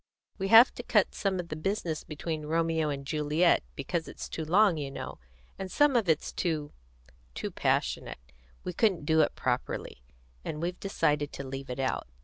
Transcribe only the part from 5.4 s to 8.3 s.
and some of it's too too passionate;